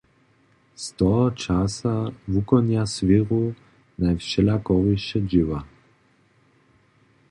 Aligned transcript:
Z 0.75 0.85
toho 0.97 1.25
časa 1.41 1.93
wukonja 2.31 2.83
swěru 2.93 3.43
najwšelakoriše 4.01 5.19
dźěła. 5.29 5.59